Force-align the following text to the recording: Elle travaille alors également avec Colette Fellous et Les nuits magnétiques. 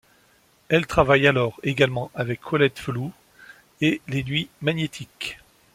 Elle 0.69 0.87
travaille 0.87 1.27
alors 1.27 1.59
également 1.61 2.09
avec 2.15 2.41
Colette 2.41 2.79
Fellous 2.79 3.11
et 3.81 4.01
Les 4.07 4.23
nuits 4.23 4.49
magnétiques. 4.63 5.37